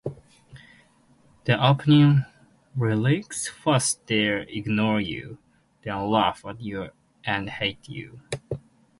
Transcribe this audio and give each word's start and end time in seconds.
The 1.43 1.63
opening 1.63 2.25
lyrics 2.75 3.47
First 3.47 4.07
they 4.07 4.29
ignore 4.49 4.99
you, 4.99 5.37
then 5.83 6.09
laugh 6.09 6.43
at 6.43 6.59
you 6.59 6.89
and 7.23 7.47
hate 7.47 7.87
you. 7.87 8.19